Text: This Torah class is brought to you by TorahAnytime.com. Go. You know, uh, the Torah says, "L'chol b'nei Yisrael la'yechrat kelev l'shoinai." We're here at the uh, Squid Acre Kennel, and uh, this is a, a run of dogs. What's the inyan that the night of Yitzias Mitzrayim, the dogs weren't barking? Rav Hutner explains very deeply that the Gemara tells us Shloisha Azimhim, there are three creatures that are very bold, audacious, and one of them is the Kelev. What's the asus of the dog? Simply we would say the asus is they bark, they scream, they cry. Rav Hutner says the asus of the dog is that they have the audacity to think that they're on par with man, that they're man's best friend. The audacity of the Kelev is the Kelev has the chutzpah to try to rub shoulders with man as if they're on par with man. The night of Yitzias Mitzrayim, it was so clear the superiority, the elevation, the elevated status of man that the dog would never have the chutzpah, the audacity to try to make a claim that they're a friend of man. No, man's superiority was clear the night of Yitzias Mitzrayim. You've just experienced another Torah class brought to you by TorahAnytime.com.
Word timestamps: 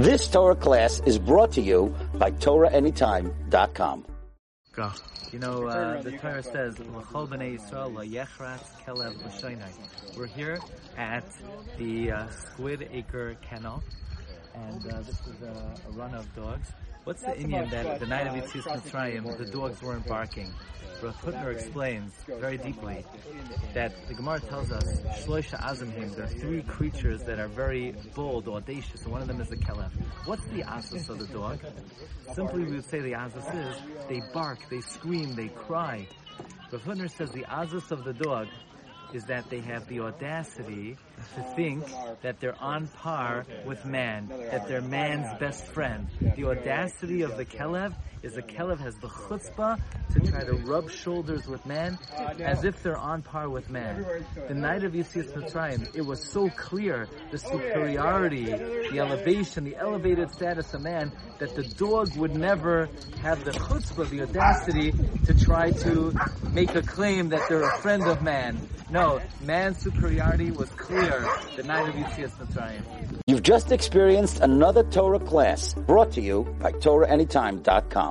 This 0.00 0.28
Torah 0.28 0.56
class 0.56 1.02
is 1.04 1.18
brought 1.18 1.52
to 1.52 1.60
you 1.60 1.94
by 2.14 2.30
TorahAnytime.com. 2.30 4.06
Go. 4.72 4.90
You 5.30 5.38
know, 5.38 5.66
uh, 5.66 6.00
the 6.00 6.12
Torah 6.12 6.42
says, 6.42 6.78
"L'chol 6.78 7.28
b'nei 7.28 7.58
Yisrael 7.58 7.92
la'yechrat 7.92 8.64
kelev 8.82 9.12
l'shoinai." 9.26 10.16
We're 10.16 10.24
here 10.24 10.58
at 10.96 11.26
the 11.76 12.12
uh, 12.12 12.30
Squid 12.30 12.88
Acre 12.90 13.36
Kennel, 13.42 13.82
and 14.54 14.86
uh, 14.86 15.02
this 15.02 15.20
is 15.20 15.42
a, 15.42 15.76
a 15.86 15.90
run 15.92 16.14
of 16.14 16.24
dogs. 16.34 16.72
What's 17.04 17.22
the 17.22 17.32
inyan 17.32 17.70
that 17.70 17.98
the 17.98 18.06
night 18.06 18.26
of 18.26 18.34
Yitzias 18.34 18.64
Mitzrayim, 18.64 19.38
the 19.38 19.46
dogs 19.46 19.80
weren't 19.80 20.06
barking? 20.06 20.52
Rav 21.02 21.16
Hutner 21.22 21.50
explains 21.50 22.12
very 22.28 22.58
deeply 22.58 23.06
that 23.72 24.06
the 24.06 24.12
Gemara 24.12 24.38
tells 24.40 24.70
us 24.70 24.84
Shloisha 25.24 25.58
Azimhim, 25.62 26.14
there 26.14 26.26
are 26.26 26.28
three 26.28 26.62
creatures 26.62 27.22
that 27.22 27.38
are 27.38 27.48
very 27.48 27.94
bold, 28.14 28.48
audacious, 28.48 29.02
and 29.04 29.12
one 29.12 29.22
of 29.22 29.28
them 29.28 29.40
is 29.40 29.48
the 29.48 29.56
Kelev. 29.56 29.90
What's 30.26 30.44
the 30.48 30.62
asus 30.62 31.08
of 31.08 31.18
the 31.18 31.26
dog? 31.28 31.60
Simply 32.34 32.64
we 32.64 32.72
would 32.72 32.84
say 32.84 33.00
the 33.00 33.12
asus 33.12 33.48
is 33.54 33.76
they 34.08 34.20
bark, 34.34 34.58
they 34.68 34.82
scream, 34.82 35.34
they 35.34 35.48
cry. 35.48 36.06
Rav 36.70 36.82
Hutner 36.82 37.10
says 37.10 37.30
the 37.30 37.44
asus 37.44 37.90
of 37.90 38.04
the 38.04 38.12
dog 38.12 38.48
is 39.12 39.24
that 39.24 39.48
they 39.50 39.60
have 39.60 39.86
the 39.88 40.00
audacity 40.00 40.96
to 41.34 41.42
think 41.54 41.84
that 42.22 42.40
they're 42.40 42.60
on 42.60 42.88
par 42.88 43.46
with 43.64 43.84
man, 43.84 44.28
that 44.50 44.66
they're 44.68 44.82
man's 44.82 45.32
best 45.38 45.66
friend. 45.66 46.08
The 46.36 46.44
audacity 46.44 47.22
of 47.22 47.36
the 47.36 47.44
Kelev 47.44 47.94
is 48.22 48.34
the 48.34 48.42
Kelev 48.42 48.78
has 48.78 48.94
the 48.96 49.08
chutzpah 49.08 49.80
to 50.12 50.20
try 50.20 50.44
to 50.44 50.52
rub 50.52 50.90
shoulders 50.90 51.46
with 51.46 51.64
man 51.66 51.98
as 52.40 52.64
if 52.64 52.82
they're 52.82 52.96
on 52.96 53.22
par 53.22 53.48
with 53.48 53.70
man. 53.70 54.04
The 54.48 54.54
night 54.54 54.84
of 54.84 54.92
Yitzias 54.92 55.32
Mitzrayim, 55.32 55.94
it 55.94 56.02
was 56.02 56.22
so 56.22 56.48
clear 56.50 57.08
the 57.30 57.38
superiority, 57.38 58.44
the 58.46 58.98
elevation, 58.98 59.64
the 59.64 59.76
elevated 59.76 60.30
status 60.32 60.74
of 60.74 60.82
man 60.82 61.12
that 61.38 61.54
the 61.54 61.62
dog 61.62 62.14
would 62.16 62.34
never 62.34 62.88
have 63.22 63.44
the 63.44 63.52
chutzpah, 63.52 64.08
the 64.10 64.22
audacity 64.22 64.92
to 65.24 65.34
try 65.34 65.70
to 65.70 66.12
make 66.52 66.74
a 66.74 66.82
claim 66.82 67.28
that 67.30 67.48
they're 67.48 67.62
a 67.62 67.78
friend 67.78 68.02
of 68.06 68.22
man. 68.22 68.60
No, 68.90 69.20
man's 69.42 69.78
superiority 69.78 70.50
was 70.50 70.68
clear 70.70 71.24
the 71.56 71.62
night 71.62 71.88
of 71.88 71.94
Yitzias 71.94 72.32
Mitzrayim. 72.32 72.82
You've 73.26 73.44
just 73.44 73.70
experienced 73.70 74.40
another 74.40 74.82
Torah 74.82 75.20
class 75.20 75.74
brought 75.74 76.10
to 76.12 76.20
you 76.20 76.42
by 76.58 76.72
TorahAnytime.com. 76.72 78.09